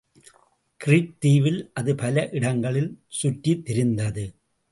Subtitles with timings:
[0.77, 4.33] Greet தீவில் அது பல இடங்களில் சுற்றித் திரிந்து.